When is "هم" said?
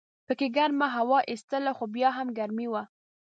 2.17-2.27